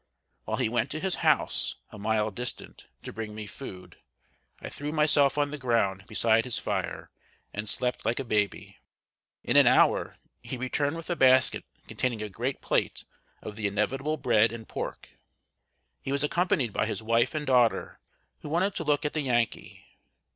While 0.45 0.57
he 0.57 0.67
went 0.67 0.89
to 0.89 0.99
his 0.99 1.17
house, 1.21 1.75
a 1.91 1.99
mile 1.99 2.31
distant, 2.31 2.87
to 3.03 3.13
bring 3.13 3.35
me 3.35 3.45
food, 3.45 3.97
I 4.59 4.67
threw 4.67 4.91
myself 4.91 5.37
on 5.37 5.51
the 5.51 5.59
ground 5.59 6.07
beside 6.07 6.43
his 6.43 6.57
fire 6.57 7.11
and 7.53 7.69
slept 7.69 8.03
like 8.03 8.17
a 8.19 8.23
baby. 8.23 8.79
In 9.43 9.55
an 9.57 9.67
hour, 9.67 10.17
he 10.41 10.57
returned 10.57 10.95
with 10.95 11.11
a 11.11 11.15
basket 11.15 11.65
containing 11.87 12.23
a 12.23 12.29
great 12.29 12.61
plate 12.61 13.03
of 13.43 13.57
the 13.57 13.67
inevitable 13.67 14.17
bread 14.17 14.51
and 14.51 14.67
pork. 14.67 15.09
He 16.01 16.11
was 16.11 16.23
accompanied 16.23 16.73
by 16.73 16.87
his 16.87 17.03
wife 17.03 17.35
and 17.35 17.45
daughter, 17.45 17.99
who 18.39 18.49
wanted 18.49 18.73
to 18.77 18.83
look 18.83 19.05
at 19.05 19.13
the 19.13 19.21
Yankee. 19.21 19.85